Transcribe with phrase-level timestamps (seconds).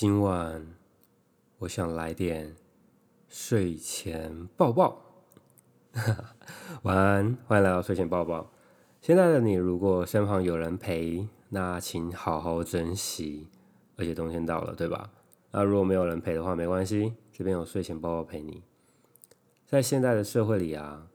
[0.00, 0.64] 今晚
[1.58, 2.54] 我想来点
[3.28, 5.02] 睡前抱抱。
[6.84, 8.48] 晚安，欢迎来到睡前抱抱。
[9.00, 13.48] 现在的你，如果身旁有人陪，那请好好珍惜。
[13.96, 15.10] 而且冬天到了，对吧？
[15.50, 18.62] 那如果没有人陪的话，没关系，这边有睡前抱抱陪你。
[19.66, 21.08] 在现在的社会里啊，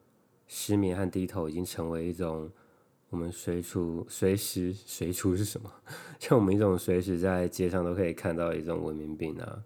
[0.46, 2.52] 失眠和低头已经成为一种。
[3.14, 5.72] 我们随处随时随处是什么？
[6.20, 9.64] 像我们一种随时在街上都可以看到一种文明病啊。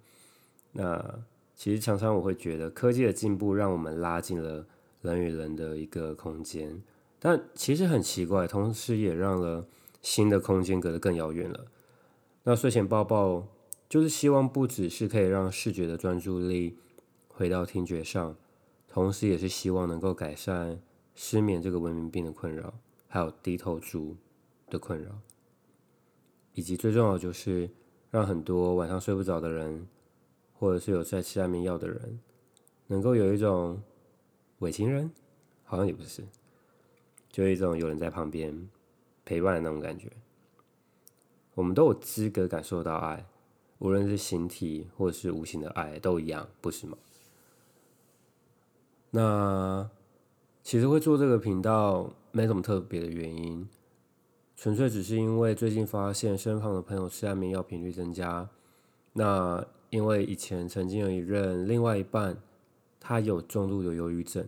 [0.73, 1.19] 那
[1.55, 4.67] 其实常常我会觉得，科技的进步让我们拉近了
[5.01, 6.83] 人与人的一个空间，
[7.19, 9.65] 但其实很奇怪，同时也让了
[10.01, 11.67] 新的空间隔得更遥远了。
[12.43, 13.47] 那睡前抱抱
[13.87, 16.77] 就是希望不只是可以让视觉的专注力
[17.29, 18.35] 回到听觉上，
[18.89, 20.81] 同时也是希望能够改善
[21.15, 22.73] 失眠这个文明病的困扰。
[23.07, 24.15] 还有低头族
[24.69, 25.11] 的困扰，
[26.53, 27.69] 以及最重要的就是
[28.11, 29.87] 让很多晚上睡不着的人，
[30.53, 32.19] 或者是有在吃安眠药的人，
[32.87, 33.81] 能够有一种
[34.59, 35.09] 伪情人，
[35.63, 36.23] 好像也不是，
[37.29, 38.69] 就一种有人在旁边
[39.23, 40.11] 陪伴的那种感觉。
[41.55, 43.25] 我们都有资格感受到爱，
[43.79, 46.97] 无论是形体或者是无形的爱都一样，不是吗？
[49.11, 49.89] 那。
[50.63, 53.67] 其实会做这个频道没什么特别的原因，
[54.55, 58.47] 纯粹只是因为最近发现身旁的朋友吃安眠药频率增加。
[59.13, 62.37] 那因为以前曾经有一任另外一半，
[62.99, 64.47] 他有重度的忧郁症，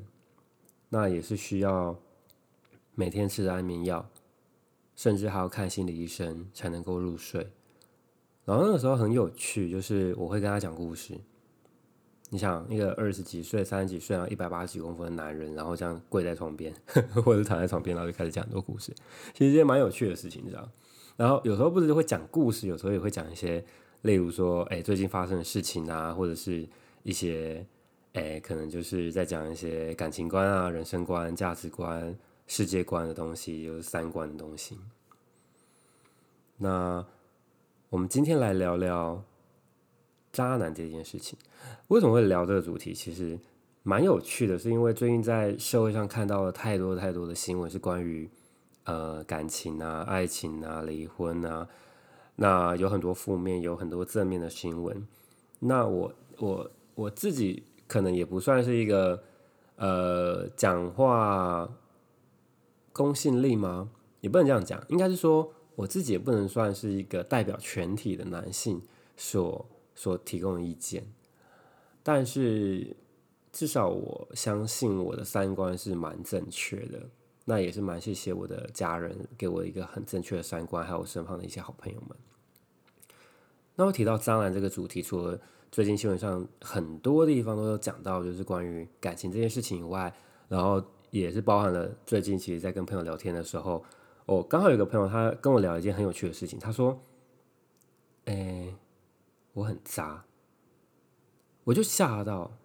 [0.90, 2.00] 那也是需要
[2.94, 4.08] 每天吃安眠药，
[4.96, 7.50] 甚至还要看心理医生才能够入睡。
[8.46, 11.20] 然后那个时候很有趣，就是我会跟他讲故事。
[12.32, 16.72] 你想一个二十几岁、三十几岁然后，一百八十几公分的男人，然后这样跪在床边，
[17.26, 18.94] 或者躺在床边，然后就开始讲很多故事，
[19.34, 20.70] 其实这些蛮有趣的事情，你知道？
[21.18, 23.66] 然后有时候不是会讲故事，有时候也会讲一些，
[24.04, 26.68] 例如说，哎，最近发生的事情啊，或者是
[27.02, 27.66] 一些，
[28.14, 32.16] 哎，可能就是在讲一些感情观啊、人生观、价值观、
[32.46, 34.78] 世界观的东西，就是三观的东西。
[36.58, 37.04] 那
[37.90, 39.24] 我们今天来聊聊。
[40.32, 41.38] 渣男这件事情，
[41.88, 42.94] 为什么会聊这个主题？
[42.94, 43.40] 其实
[43.82, 48.30] 蛮有趣的，是因为最近在社会上看到了太多太多的新闻，是关于
[48.84, 51.68] 呃感情啊、爱情啊、离婚啊，
[52.36, 55.08] 那有很多负面，有很多正面的新闻。
[55.60, 59.24] 那我我我自己可能也不算是一个
[59.78, 61.68] 呃讲话
[62.94, 63.90] 公信力吗？
[64.22, 68.82] 也不能这样讲，应该是说我自己也不能算是一个代表全体的男性
[69.18, 69.66] 所。
[70.00, 71.06] 所提供的意见，
[72.02, 72.96] 但是
[73.52, 77.10] 至少我相信我的三观是蛮正确的，
[77.44, 82.18] 那也是蛮谢谢我的家人给我一个很正确的三观，还有我身旁的一些好朋友们。
[83.76, 85.38] 那我提到渣男这个主题，除了
[85.70, 90.14] 最近新闻上很多地方都有讲到，就是关于感情这件事情以外，
[90.48, 90.82] 然后
[91.12, 93.84] 也是包含了最近其实在跟朋友聊天的时候，
[94.26, 96.98] 我刚好有个朋友他跟我聊一件很有趣的事情，他说
[98.24, 98.74] ：“诶。”
[99.54, 100.26] 我很渣，
[101.66, 102.58] 我就吓到，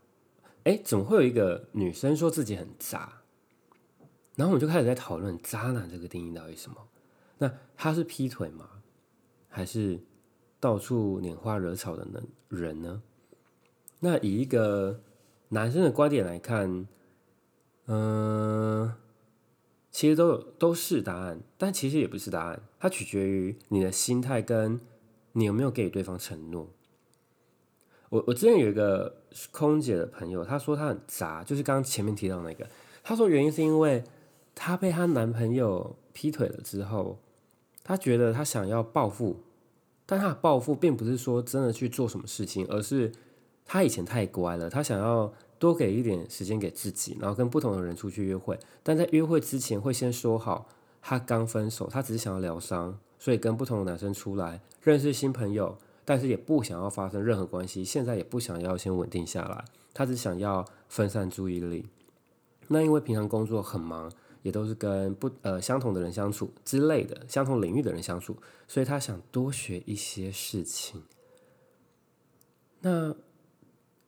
[0.64, 3.22] 哎，怎么会有一个女生说自己很渣？
[4.36, 6.76] 然后我们就开始在讨论渣男这个定义到底什么？
[7.38, 8.68] 那他是劈腿吗？
[9.48, 9.98] 还是
[10.60, 13.02] 到处拈花惹草的人人呢？
[14.00, 15.00] 那以一个
[15.48, 16.86] 男生的观点来看，
[17.86, 18.94] 嗯，
[19.90, 24.80] 其实都有都是答案，但其实也不是答案，它取决于你的心态跟。
[25.34, 26.70] 你有没有给对方承诺？
[28.08, 32.68] 我我之前有一个空姐的朋友，她说她很渣，就是刚刚前面提到那个。
[33.02, 34.04] 她说原因是因为
[34.54, 37.18] 她被她男朋友劈腿了之后，
[37.82, 39.40] 她觉得她想要报复，
[40.06, 43.10] 但她的报复并不是说真的去做什么事情，而是
[43.64, 50.68] 她以前太乖了，她想要多给一点时间给自己，然后跟不同的人出去约会，但在约会之前会先说好，
[51.02, 53.00] 她刚分手，她只是想要疗伤。
[53.24, 57.82] 所以跟不同的男生出来认识新朋友，但是也不想要发生任何关系。
[57.82, 59.64] 现在也不想要先稳定下来，
[59.94, 61.88] 他只想要分散注意力。
[62.68, 64.12] 那因为平常工作很忙，
[64.42, 68.36] 也都是跟不呃相同的人相处之类的，相同领域的人相处，
[68.68, 71.02] 所以他想多学一些事情。
[72.80, 73.16] 那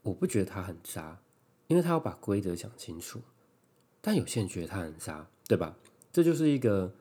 [0.03, 1.19] 我不觉得他很渣，
[1.69, 3.23] 因为他要把规则讲清楚。
[4.03, 5.75] 但有些人觉得他很渣，对吧？
[6.13, 6.93] 这就是一个。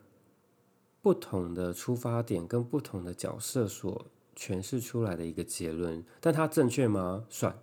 [1.05, 7.27] 不同的出发点跟不同的角色所诠释出来的一个结论，但它正确吗？
[7.29, 7.55] 算，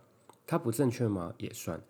[0.47, 1.35] 它不正确吗？
[1.39, 1.83] 也算，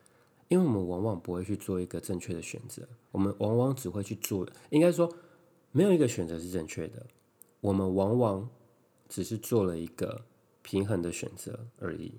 [0.48, 5.14] 因为我们往往不会去做一个正确的选择，我们往往只会去做，应该说
[5.72, 7.06] 没有一个选择是正确的，
[7.60, 8.48] 我们往往
[9.06, 10.24] 只是做了一个
[10.62, 12.14] 平衡的选择而已。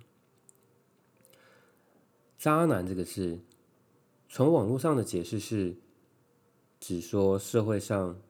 [2.37, 3.39] 渣男这个字，
[4.29, 5.75] 从网络上的解释是，
[6.79, 8.21] 只说社会上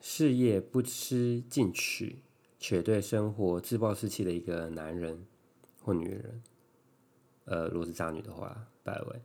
[0.00, 2.16] 事业不思进取，
[2.58, 5.24] 且对生活自暴自弃的一个男人
[5.82, 6.42] 或女人。
[7.44, 9.20] 呃，如果是渣女的话，拜位。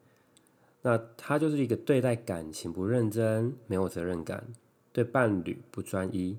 [0.83, 4.47] 那他就是一个对待感情不认真、没有责任感，
[4.91, 6.37] 对伴侣不专一，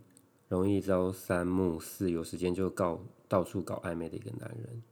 [0.48, 4.82] 容易朝三暮四，有时间就搞到处搞暧昧的一个男人。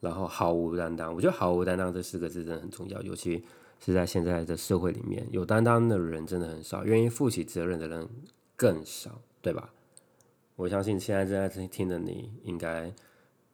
[0.00, 3.42] 然后毫无担当，我觉得毫无担当这四个字真的很重要，尤其
[3.84, 8.08] 是在现在的社会里面，有担当的人真的很少，愿意负起责任的人
[8.58, 9.72] 更少，对吧？
[10.56, 12.92] 我相信现在正在听的你应该。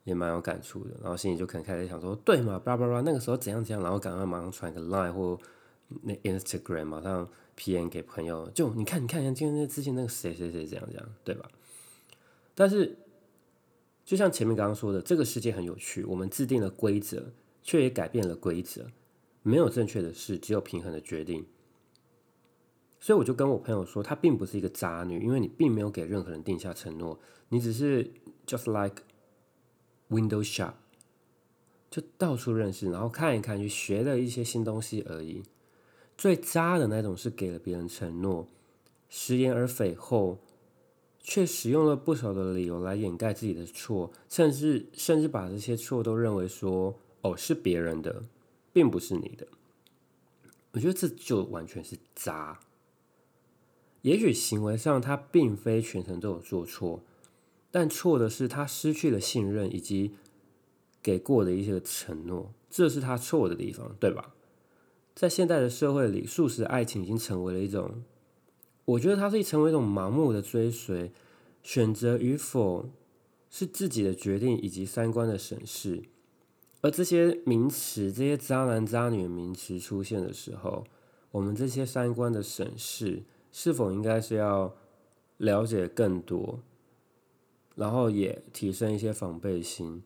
[0.04, 5.38] 也蛮有感触的，然后心里就可能开始想说，对嘛，叭叭叭，那个时候怎样怎样，然后赶快马上传个 line 或
[6.02, 11.48] 那 Instagram，马上 PM 给朋友，就你看，你看，像今天那之前那个谁谁谁这样这样，对吧？
[12.54, 12.98] 但是，
[14.04, 18.86] 就像前面刚刚说的，这个世界很有趣，我们制定了规则，却也改变了规则，
[19.42, 21.46] 没有正确的事，只有平衡的决定。
[23.04, 27.20] 所以我就跟我朋友说，她并不是一个渣女，因为你并没有给任何人定下承诺，
[27.50, 28.10] 你只是
[28.46, 29.02] just like。
[30.10, 30.72] Window shop，
[31.90, 35.42] 就到处认识，然后看一看，去学了一些新东西而已。
[36.16, 38.46] 最渣的那种是给了别人承诺，
[39.10, 40.38] 食言而肥后，
[41.20, 48.22] 却使用了不少的理由来掩盖自己的错，甚至甚至把这些错都认为说，哦是别人的，
[48.72, 49.46] 并不是你的。
[50.72, 52.60] 我觉得这就完全是渣。
[54.04, 57.02] 也许行为上他并非全程都有做错。
[57.70, 60.12] 但错的是，他失去了信任以及
[61.02, 64.34] 给过的一些承诺，这是他错的地方，对吧？
[65.14, 68.02] 在现代的社会里，素食爱情已经成为了一种，
[68.84, 71.10] 我觉得它是成为一种盲目的追随，
[71.62, 72.90] 选择与否
[73.48, 76.02] 是自己的决定以及三观的审视。
[76.82, 80.84] 而这些名词，这些渣男渣女的名词出现的时候，
[81.30, 83.22] 我们这些三观的审视，
[83.56, 84.74] 是否应该是要
[85.36, 86.58] 了解更多？
[87.76, 90.02] 然后也提升一些防备心，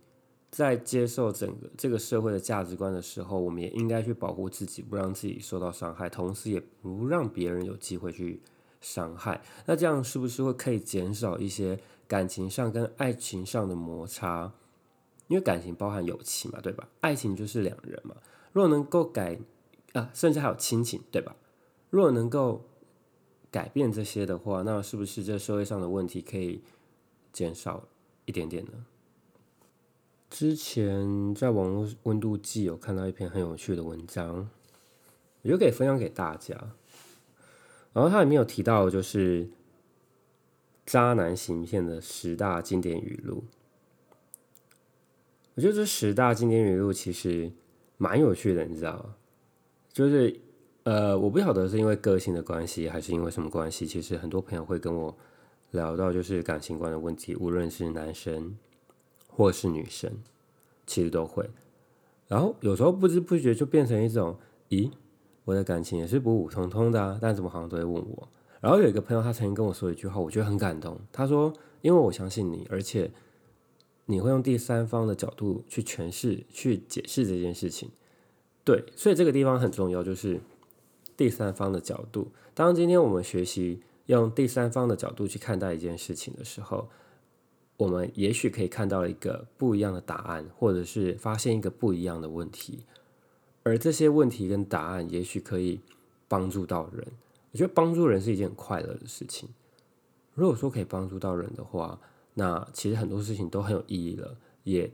[0.51, 8.43] 在接受整个这个社会的价值观的时候，我们也应该去保护自己，不让自己受到伤害，同时也不让别人有机会去
[8.83, 9.41] 伤害。
[9.65, 14.53] 那这样是不是会可以减少一些感情上跟爱情上的摩擦？
[15.29, 16.87] 因为感情包含友情嘛，对吧？
[17.01, 18.15] 爱情就是两人嘛。
[18.53, 19.39] 若能够改
[19.95, 21.35] 啊，甚至还有亲情，对吧？
[21.89, 22.63] 若能够
[23.51, 26.63] 改变这些的话，那是不是这社会上的问题可以？
[27.31, 27.87] 减少
[28.25, 28.73] 一点点呢。
[30.29, 34.49] 之前在网络温度计有看到一篇很有趣的文章，
[35.43, 36.57] 我就可以分享给大家。
[37.93, 39.51] 然后它里面有提到，就是
[40.85, 43.45] 渣男行骗的十大经典语录。
[45.55, 47.53] 我觉得这十大经典语录其实
[47.99, 49.15] 蛮有趣的，你知道吗？
[49.93, 50.41] 就是
[50.89, 53.87] 呃，我不晓得是因为个性的关系，还是因为什么关系。
[53.87, 55.17] 其实很多朋友会跟我。
[55.73, 58.57] 聊到就是感情观的问题，无论是男生
[59.27, 60.11] 或是女生，
[60.87, 61.47] 其实都会。
[62.27, 64.39] 然后有时候不知不觉就变成一种，
[64.71, 64.91] 咦，
[65.45, 68.29] 我的感情也是普普通通的啊，但怎么好像都会问我。
[68.63, 70.99] 然后有一个朋友他曾经跟我说一句话，我觉得很感动。
[71.13, 71.53] 他说
[71.83, 73.11] ：“因为我相信你，而且
[74.07, 77.91] 你会用第三方的角度去诠释、去解释这件事情。”
[78.65, 80.41] 对，所以这个地方很重要，就是
[81.19, 82.29] 第三方的角度。
[82.55, 83.83] 当今天我们学习。
[84.09, 86.89] 用第三方的角度去看待一件事情的时候，
[87.77, 92.87] 我们也许可以看到一个不一样的答案，或者是发现一个不一样的问题。
[93.65, 95.81] 而这些问题跟答案，也许可以
[96.27, 97.07] 帮助到人。
[97.53, 99.51] 我觉得帮助人是一件很快乐的事情。
[100.33, 102.01] 如果说可以帮助到人的话，
[102.33, 104.39] 那其实很多事情都很有意义了。
[104.65, 104.91] 也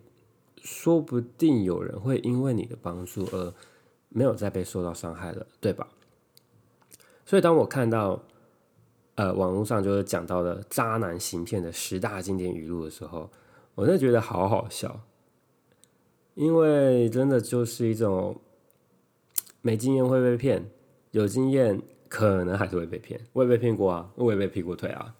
[0.56, 3.54] 说不定有人会因为你的帮助而
[4.08, 5.88] 没有再被受到伤害了，对吧？
[7.24, 8.22] 所以当我看到。
[9.16, 13.30] 呃，网络上就是讲到的渣男行骗的十大经典语录的时候，
[13.76, 15.02] 我真的觉得好好笑，
[16.34, 18.40] 因为真的就是一种
[19.62, 20.68] 没经验会被骗，
[21.12, 23.20] 有经验可能还是会被骗。
[23.32, 25.14] 我也被骗过啊，我也被劈过腿啊，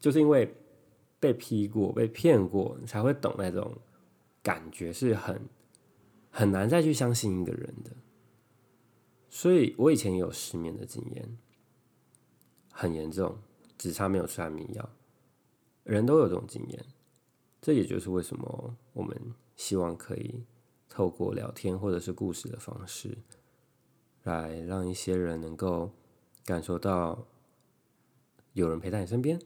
[0.00, 0.54] 就是因为
[1.20, 3.70] 被劈过、被骗过，才会懂那种
[4.42, 5.38] 感觉，是很
[6.30, 7.90] 很难再去相信一个人的。
[9.28, 11.38] 所以我以前也有失眠的经验。
[12.78, 13.38] 很严重，
[13.78, 14.90] 只差没有吃安眠药。
[15.82, 16.84] 人都有这种经验，
[17.62, 20.44] 这也就是为什么我们希望可以
[20.88, 23.16] 透过聊天或者是故事的方式，
[24.24, 25.90] 来让一些人能够
[26.44, 27.26] 感受到
[28.52, 29.40] 有人陪在你身边，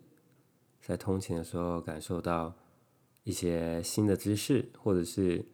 [0.83, 2.57] 在通勤的时候感受到
[3.23, 5.45] 一些新的知识，或者是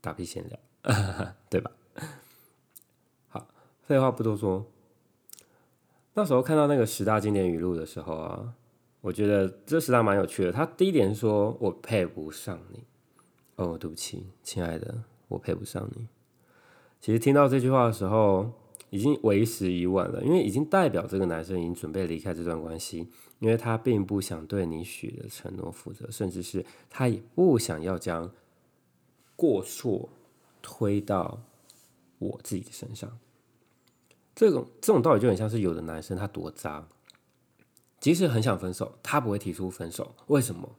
[0.00, 0.58] 打屁闲聊，
[1.50, 1.70] 对吧？
[3.86, 4.66] 废话不多说。
[6.14, 8.54] 那时候看到那个十大经典语录的时候啊，
[9.00, 10.52] 我觉得这十大蛮有趣的。
[10.52, 12.84] 他第一点说：“我配不上你。”
[13.56, 16.08] 哦，对不起，亲爱的，我配不上你。
[17.00, 18.50] 其实听到这句话的时候，
[18.90, 23.08] 已经为时已晚了，因为已经代表这个男生已经准备离开这段关系，
[23.40, 28.30] 因为他并不想对你许的承诺负责，甚至是他也不想要将
[29.36, 30.08] 过错
[30.62, 31.40] 推到
[32.18, 33.18] 我自己的身上。
[34.34, 36.88] 这种这种道理就很像是有的男生他多渣，
[38.00, 40.14] 即使很想分手，他不会提出分手。
[40.26, 40.74] 为什么？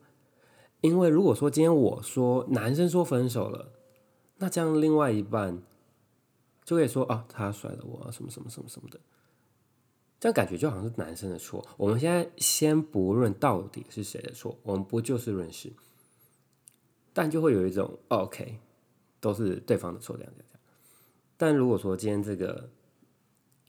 [0.81, 3.71] 因为如果说今天我说男生说分手了，
[4.37, 5.63] 那这样另外一半
[6.65, 8.99] 就可以说啊，他甩了我，什么什么什么什么的，
[10.19, 11.65] 这样感觉就好像是男生的错。
[11.77, 15.71] 我们现在先不论到底是谁的错，我们不就事论事，
[17.13, 18.59] 但就会有一种 OK，
[19.21, 20.49] 都是对方的错，这样这样。
[21.37, 22.69] 但如果说今天这个。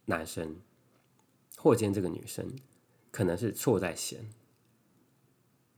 [0.07, 0.57] 男生，
[1.57, 2.51] 或见这个女生，
[3.11, 4.29] 可能是错在先。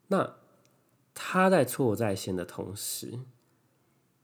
[0.06, 0.36] 那
[1.12, 3.18] 他在错在先的同时，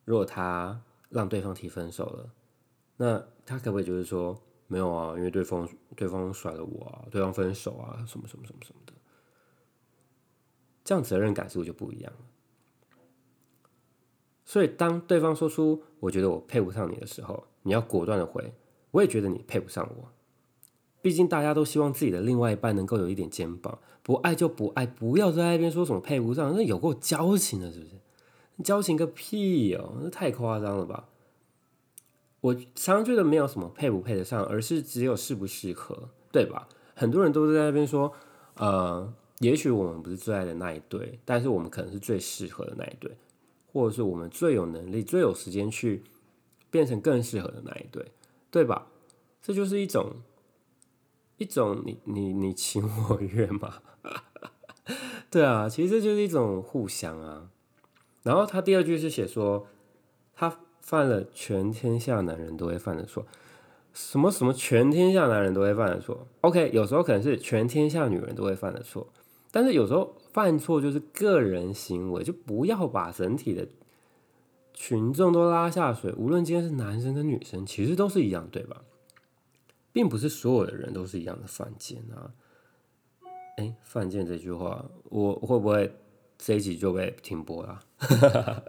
[0.05, 2.33] 如果他让对方提分手了，
[2.97, 5.15] 那他可不可以就是说没有啊？
[5.17, 8.93] 因为对方对方甩了我啊，对方分手啊，什么什么什么什么的，
[10.85, 12.19] 这样责任感是不是就不一样了？
[14.47, 18.53] 所以当对方说出“我觉得我配不上你”的时候，你要果断的回。
[18.95, 20.09] 我也觉得你配不上我，
[21.03, 28.63] 毕竟大家都希望自己的另外一半能够有一点肩膀，不爱就不爱，不要在那边说什么配不上，那有够矫情的，是不是？
[28.63, 31.09] 矫情个屁哦，那太夸张了吧！
[32.41, 36.69] 我常常觉得没有什么配不配得上，而是只有适不适合，对吧？
[36.95, 38.13] 很多人都是在那边说，
[38.55, 43.11] 呃，也许我们不是最爱的那一对，但是我们可能是最适合的那一对，
[43.73, 46.05] 或者是我们最有能力、最有时间去
[46.71, 48.07] 变成更适合的那一对。
[48.55, 48.87] 对吧？
[49.43, 50.13] 这就是一种
[51.39, 53.83] 一种你你你情我愿嘛？
[55.29, 57.51] 对啊，其实这就是一种互相啊。
[58.23, 59.67] 然后他第二句是写说，
[60.37, 63.27] 他犯了全天下男人都会犯的错，
[63.93, 66.29] 什么什么全天下男人都会犯的错。
[66.43, 69.13] OK，有时候可能是全天下女人都会犯的错，
[69.51, 73.67] 但是有时候犯错就是个人行为，就不要把整体的。
[74.75, 78.83] 群众都拉下水，无论今天是男生跟女生，其实都是一样，对吧？
[79.93, 82.35] 并不是所有的人都是一样的犯贱啊！
[83.57, 85.95] 哎，犯贱这句话，我会不会
[86.37, 87.81] 这一集就被停播了？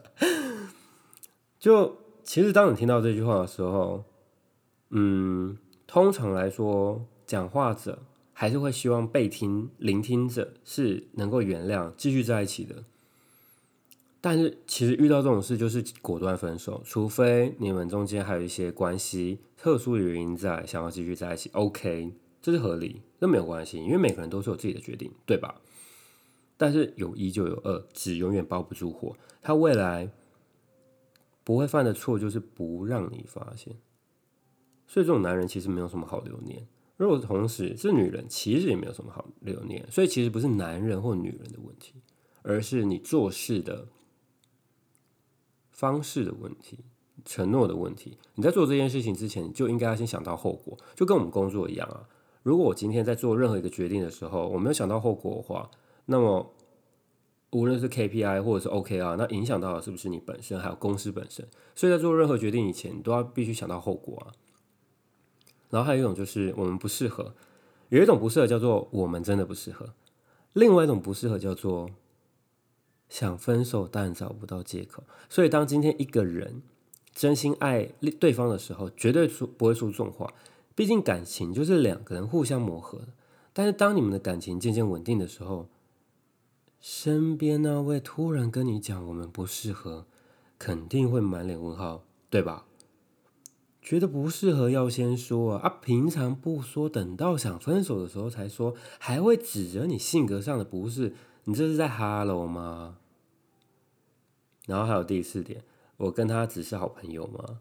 [1.59, 4.03] 就其实，当你听到这句话的时候，
[4.91, 5.57] 嗯，
[5.88, 12.83] 通常来说，讲话者还是会希望被听、聆听者是能够原谅、继续在一起的。
[14.25, 25.62] 但是其实遇到这种事就是果断分手，除非你们中间还有一些关系、特殊的原因在，想要继续在一起，OK，这是合理，这没有关系，因为每个人都是有自己的决定，对吧？
[26.58, 30.10] 但是有一就有二，纸永远包不住火，他未来
[31.44, 33.77] 不会犯的错就是不让你发现，
[34.88, 36.67] 所以这种男人其实没有什么好留念。
[36.98, 42.01] 如果同时是女人，其实也没有什么好留念，所以其实不是男人或女人的问题，
[42.41, 43.88] 而是你做事的。
[45.75, 46.79] 方式的问题，
[47.25, 48.17] 承诺的问题。
[48.36, 52.08] 你在做这件事情之前，就应该要先想到后果，就跟我们工作一样啊。
[52.44, 55.70] 如果我今天在做任何一个决定的时候，我没有想到后果的话，
[56.05, 56.53] 那么
[57.51, 61.46] 无论是 KPI 或者是 OKR，那影响到的是不是你本身，还有公司本身？
[61.75, 64.32] 所以在做任何决定以前，你都要必须想到后果啊。
[65.72, 67.36] 然后还有一种就是我们不适合，
[67.89, 69.89] 有一种不适合叫做我们真的不适合，
[70.53, 71.89] 另外一种不适合叫做。
[73.15, 75.01] 想分手，但找不到借口。
[75.29, 76.62] 所以，当今天一个人
[77.13, 77.86] 真心爱
[78.19, 80.34] 对方的时候，绝对说不会说这种话。
[80.75, 83.07] 毕竟，感情就是两个人互相磨合的。
[83.53, 85.69] 但是，当你们的感情渐渐稳定的时候，
[86.81, 90.05] 身边那位突然跟你讲我们不适合，
[90.60, 92.65] 肯定会满脸问号，对吧？
[93.81, 95.69] 觉得不适合要先说啊！
[95.69, 101.13] 啊，平常不说，等到想分手的时候才说，还会指责你性格上的不是。
[101.45, 102.98] 你这是在哈喽吗？
[104.67, 105.63] 然后还有第四点，
[105.98, 107.60] 我跟他只是好朋友吗？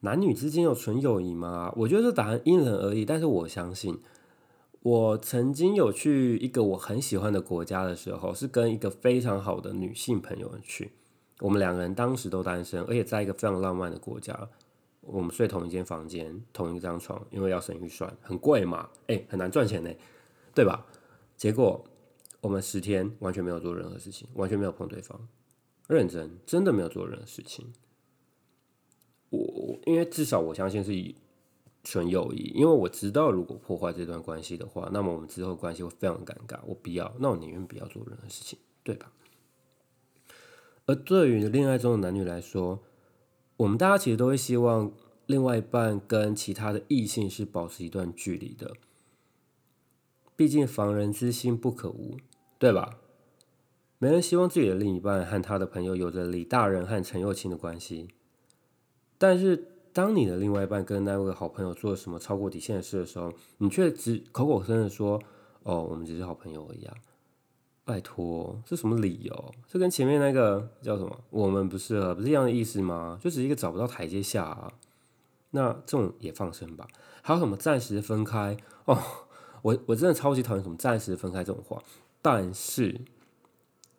[0.00, 1.72] 男女之间有纯友谊吗？
[1.76, 3.04] 我觉得这答案因人而异。
[3.04, 4.00] 但是我相信，
[4.80, 10.92] 我曾经有去一个我很喜欢的国家的时候，是跟一个非常好的女性朋友去。
[11.40, 14.48] 我们两个人当时都单身，而且在一个非常浪漫的国家，
[15.02, 19.90] 我们睡同一间房间，同一张床，因为要省预算，很贵嘛，哎，很难赚钱呢，
[20.54, 20.86] 对吧？
[21.36, 21.84] 结果。
[22.40, 25.20] 我们十天完全没有做任何事情，完全没有碰对方，
[25.88, 27.72] 认真，真的没有做任何事情。
[29.30, 31.14] 我我因为至少我相信是
[31.82, 36.60] 纯友谊，因为我知道如果破坏这段关系的话，那么我们之后关系会非常尴尬。
[36.66, 39.12] 我不要，那我宁愿不要做任何事情，对吧？
[40.86, 42.80] 而对于恋爱中的男女来说，
[43.56, 44.92] 我们大家其实都会希望
[45.26, 48.74] 另外一半跟其他的异性是保持一段距离的，
[50.36, 52.16] 毕竟防人之心不可无，
[52.58, 52.98] 对吧？
[53.98, 58.08] 没人希望自己的另一半和他的朋友有着李大人和陈幼清的关系。
[59.18, 65.20] 但是，当你的另外一半跟那位好朋友做了什么超过底线的事的时候，你却只口口声声说
[65.64, 66.86] ：“哦，我们只是好朋友而已！”
[67.84, 69.54] 拜托，这什么理由？
[69.66, 73.18] 这跟前面那个叫什么“我们不适合”不是一样的意思吗？
[73.20, 74.72] 就只是一个找不到台阶下啊！
[75.50, 76.86] 那这种也放生吧？
[77.22, 78.56] 还有什么暂时分开？
[78.84, 78.96] 哦，
[79.62, 81.82] 我我真的超级讨厌什么暂时分开这种话。
[82.22, 83.00] 但是，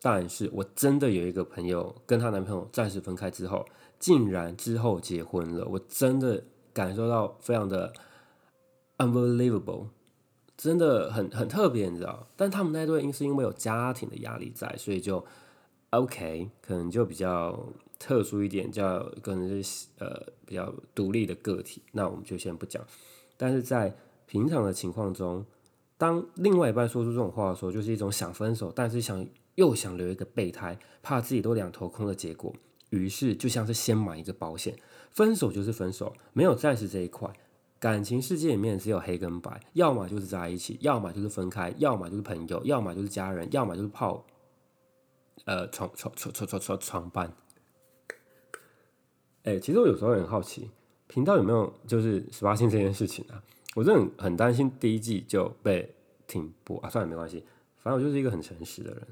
[0.01, 3.65] 但是我真的有一个朋友跟她男朋友暂时分开之后。
[3.99, 6.41] 竟然之后结婚了，我真的
[6.71, 7.91] 感受到非常的
[8.97, 9.87] unbelievable，
[10.55, 12.25] 真的很很特别，你知道？
[12.37, 15.25] 但他们那对因是因为有家庭的压力在，所以就
[15.89, 17.67] OK，可能就比较
[17.99, 21.83] 特殊一点，叫可能是呃比较独立的个体。
[21.91, 22.81] 那我们就先不讲。
[23.35, 23.93] 但是在
[24.27, 25.45] 平常的情况中，
[25.97, 29.27] 当另外一半说出这种话的时候，就是一种想分手，但是想
[29.59, 32.55] 又想留一个备胎，怕自己都两头空的结果。
[32.91, 34.73] 于是就像是先买一个保险，
[35.11, 37.29] 分手就是分手，没有暂时这一块。
[37.77, 44.25] 感情世界里面只有黑跟白，要么就是在一起，要么就是分开，要么就是朋友，要么就是家人，要么就是泡，
[45.43, 47.33] 呃，床床床床床床床伴。
[49.43, 50.71] 哎，其实我有时候很好奇，
[51.07, 53.43] 频道有没有就是十八禁这件事情啊？
[53.75, 55.93] 我真的很担心第一季就被
[56.27, 56.89] 停播啊！
[56.89, 57.43] 算了，没关系，
[57.83, 59.07] 反正我就是一个很诚实的人。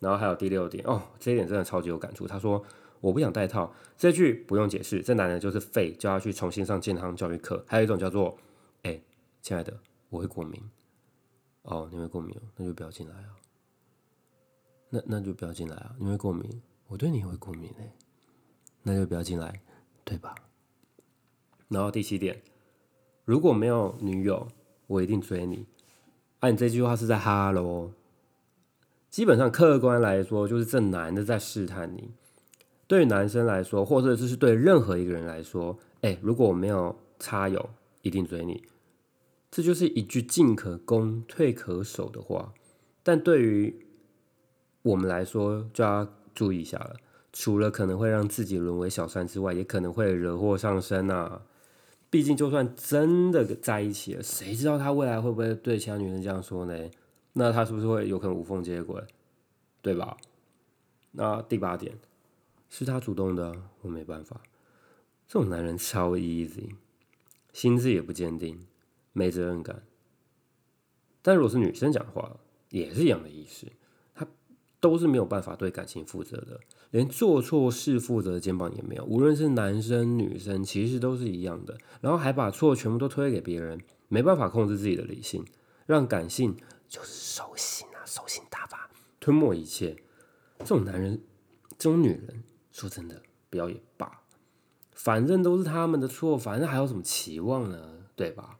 [0.00, 2.26] 然后还有第六点哦，这一点真的超级有感触。
[2.26, 2.64] 他说。
[3.00, 7.64] 我不想戴套，这句不用解释，这男人就是废，叫他去重新上健康教育课。
[7.64, 8.36] 还有一种叫做，
[8.82, 9.00] 哎，
[9.40, 9.72] 亲爱的，
[10.08, 10.60] 我会过敏，
[11.62, 13.36] 哦，你会过敏，那就不要进来啊，
[14.90, 17.92] 那那就不要进来啊，你会过敏，我对你也会过敏嘞，
[18.82, 19.60] 那就不要进来，
[20.02, 20.34] 对吧？
[21.68, 22.42] 然后第七点，
[23.24, 24.48] 如果没有女友，
[24.88, 25.64] 我一定追你。
[26.40, 27.92] 啊，你这句话是在哈喽，
[29.10, 32.10] 基本上客观来说，就是这男的在试探你。
[32.86, 37.70] 对于男生来说，或者这是对任何一个人来说，哎，如果我没有插友，
[38.02, 38.62] 一定追你，
[39.50, 42.52] 这就是一句进可攻、退可守的话。
[43.02, 43.86] 但对于
[44.82, 46.96] 我们来说，就要注意一下了。
[47.32, 51.42] 除了可能会让自己沦为小三之外，也可能会惹祸上身啊。
[52.10, 56.74] 毕竟，就算真的在一起了，谁知道他未来会不会对其他女生这样说呢？
[57.32, 59.02] 那他是不是会有可能无缝接轨，
[59.82, 60.16] 对吧？
[61.12, 61.98] 那第八点。
[62.70, 64.42] 是他主动的，我没办法。
[65.26, 66.74] 这种男人超 easy，
[67.54, 68.60] 心智也不坚定，
[69.14, 69.82] 没责任感。
[71.22, 72.36] 但如果是女生讲话，
[72.68, 73.66] 也是一样的意思。
[74.14, 74.26] 他
[74.80, 76.60] 都是没有办法对感情负责的，
[76.90, 79.04] 连做错事负责的肩膀也没有。
[79.06, 81.78] 无论是男生女生，其实都是一样的。
[82.02, 85.42] 然后还把错全部都推给别人，没办法控制自己的理性，
[85.86, 86.54] 让感性
[86.88, 88.88] 就是兽性啊，兽性大发，
[89.20, 89.96] 吞没一切。
[90.60, 91.20] 这种男人，
[91.78, 92.42] 这种女人。
[92.70, 93.20] 说真的，
[93.50, 94.20] 不要也罢，
[94.92, 98.04] 反正都是他们的错，反正还有什么期望呢？
[98.14, 98.58] 对吧？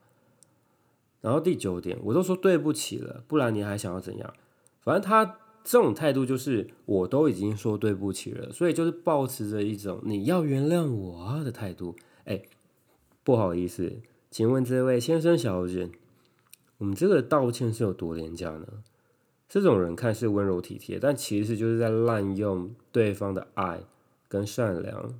[1.21, 4.35] 然后第九点，我都说对不起了，不然你还想要怎样？
[4.81, 11.95] 反正他这种态度就是，我都已经说对不起了，所以就是保持着一种你要原谅我的态度。
[12.25, 12.43] 哎，
[13.23, 14.01] 不好意思，
[14.33, 15.91] 请问这位先生小姐，
[16.79, 18.67] 我们这个道歉是有多廉价呢？
[19.49, 23.83] 这种人看似温柔体贴，但其实就是在滥用对方的爱。
[24.31, 25.19] 跟善良，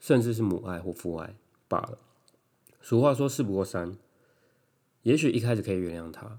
[0.00, 1.36] 甚至是母爱或父爱
[1.68, 1.96] 罢了。
[2.82, 3.96] 俗话说“事不过三”，
[5.04, 6.34] 也许一开始可以原谅他。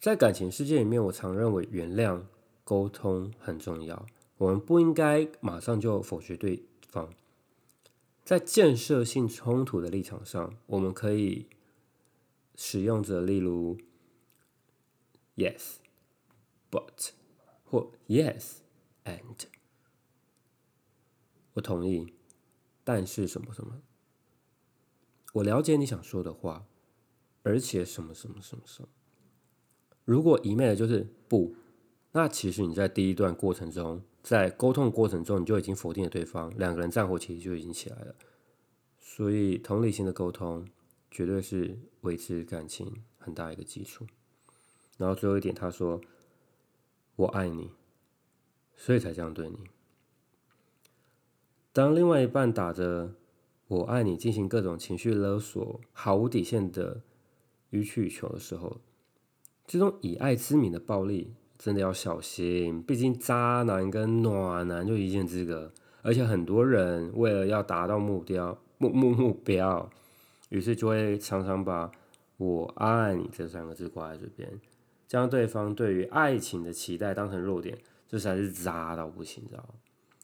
[0.00, 2.22] 在感情世界里面，我常认为原谅、
[2.64, 4.06] 沟通很重要。
[4.38, 7.10] 我们不应该马上就否决对方。
[8.24, 11.48] 在建设性冲突的立场上，我们可以
[12.56, 13.78] 使用者例如
[15.36, 15.76] “yes
[16.70, 17.10] but”
[17.64, 18.58] 或 “yes
[19.04, 19.46] and”。
[21.54, 22.12] 我同意，
[22.82, 23.80] 但是什么什么？
[25.34, 26.66] 我了解你想说的话，
[27.42, 28.88] 而且什么什么什么什么？
[30.04, 31.54] 如果一昧的就是不，
[32.12, 38.14] 那其实你在第一段过程中，在沟通过程中，你就已经否定了对方，两个人战火其实就已经起来了。
[39.00, 40.66] 所以，同理心的沟通
[41.14, 44.04] 绝对是维持感情很大一个基础。
[44.98, 46.00] 然后最后一点，他说，
[47.14, 47.70] 我爱你，
[48.74, 49.56] 所以才这样对你。
[51.72, 53.14] 当另外一半打着
[53.68, 57.02] “我爱你”进行各种情绪勒索、毫无底线的
[57.70, 58.80] 予取予求的时候，
[59.64, 62.82] 这种以爱之名的暴力真的要小心。
[62.82, 65.72] 毕竟渣男跟暖男就一线之隔，
[66.02, 69.88] 而且很多人为了要达到目标目目目标，
[70.54, 71.90] 于是就会常常把
[72.36, 74.48] 我爱你这三个字挂在嘴边。
[75.08, 79.74] 将对方对于爱情的期待当成弱点，这才是渣到不行，知道吗？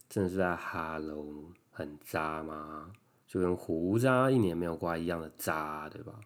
[0.08, 1.26] 真的是在哈喽，
[1.72, 2.92] 很渣吗？
[3.26, 6.20] 就跟胡渣一年没有刮一样的渣，对吧？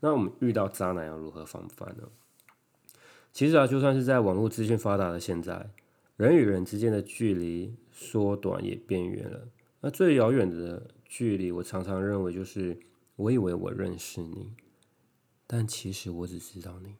[0.00, 2.08] 那我们遇到渣男要如何防范呢？
[3.32, 5.70] 其实啊，就算是在网络资讯发达的现在，
[6.16, 9.46] 人与人之间的距离缩短也变远了。
[9.82, 12.78] 那最遥远的距离，我常常认为就是
[13.20, 14.54] 我以为我认识你，
[15.46, 16.96] 但其实我只知道你。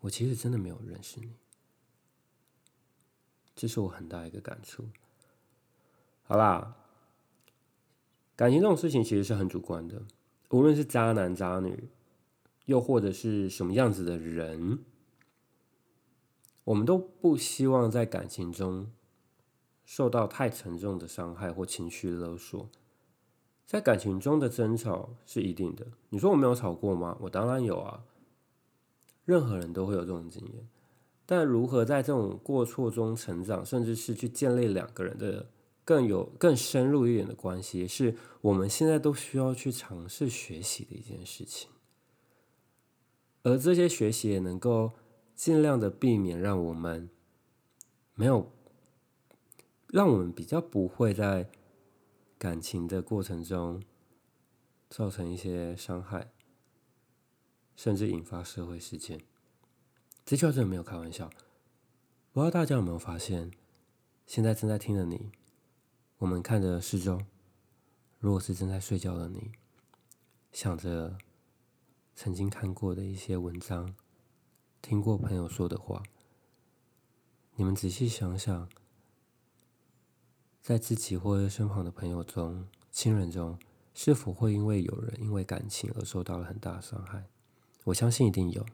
[0.00, 1.34] 我其实真的没有认识你，
[3.56, 4.84] 这是我很大一个感触。
[6.22, 6.76] 好啦，
[8.36, 10.04] 感情这种事情其实是很主观的，
[10.50, 11.88] 无论是渣男渣女，
[12.66, 14.78] 又或者是什么样子的人，
[16.62, 18.92] 我们都不希望在感情中
[19.84, 22.70] 受到太沉重的伤害或情绪勒索。
[23.70, 27.16] 在感情中的争吵是一定的，你说我没有吵过吗？
[27.20, 28.02] 我当然有啊。
[29.24, 30.68] 任何人都会有这种经验，
[31.24, 35.50] 但如何在这种过错中成长，甚至是去建立两个人的
[35.84, 41.70] 更有更深入一点的关系，是我们现在都需要去尝试学习的一件事情。
[43.44, 44.94] 而这些学习也能够
[45.36, 47.08] 尽量的避免让我们
[48.16, 48.50] 没有，
[49.86, 51.48] 让我们比较不会在
[52.40, 53.80] 感情的过程中
[54.88, 56.32] 造成一些伤害。
[57.76, 59.24] 甚至引发社会事件，
[60.26, 61.30] 这句话真的没有开玩笑。
[62.30, 63.50] 不知道大家有没有发现，
[64.26, 65.32] 现在正在听的你，
[66.18, 67.22] 我们看着四周，
[68.18, 69.52] 如果是正在睡觉的你，
[70.52, 71.16] 想着
[72.14, 73.94] 曾经看过的一些文章，
[74.82, 76.02] 听过朋友说的话，
[77.54, 78.68] 你们仔细想想，
[80.60, 83.58] 在自己或者身旁的朋友中、亲人中，
[83.94, 87.24] 是否会因为有人因为感情而受到了很大的伤害？
[87.84, 88.64] 我相信一定有，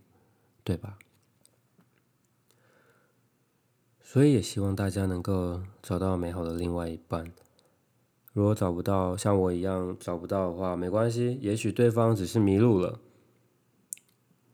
[0.65, 0.99] 对吧？
[4.03, 7.33] 所以也希望大家能够找到美好的另外一半。
[8.33, 13.01] 如果找不到，像我一样找不到的话，没关系，也许对方只是迷路了。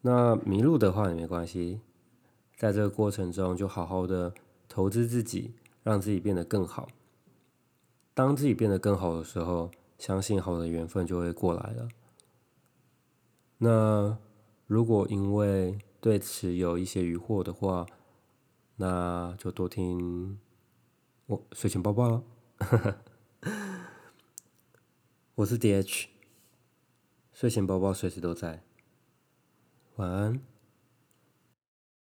[0.03, 1.81] 那迷路的话也没关系，
[2.57, 4.33] 在这个过程中就好好的
[4.68, 6.88] 投资自己，让自己变得更好。
[8.14, 11.88] 当自己变得更好的时候，相信好的缘分就会过来了。
[13.59, 14.18] 那。
[14.68, 17.85] 如果因为对此有一些疑惑的话，
[18.77, 20.38] 那就多听
[21.27, 22.22] 我睡前抱抱了。
[25.35, 26.09] 我是 D H，
[27.35, 28.62] 睡前抱抱随时都在。
[29.96, 30.40] 晚安。